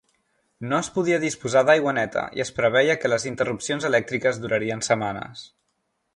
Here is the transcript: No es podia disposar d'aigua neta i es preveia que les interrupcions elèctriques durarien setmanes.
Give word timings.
No 0.69 0.77
es 0.83 0.87
podia 0.95 1.19
disposar 1.23 1.63
d'aigua 1.67 1.93
neta 1.97 2.23
i 2.39 2.43
es 2.47 2.51
preveia 2.61 2.97
que 3.03 3.13
les 3.15 3.29
interrupcions 3.33 3.87
elèctriques 3.91 4.43
durarien 4.47 4.85
setmanes. 4.91 5.47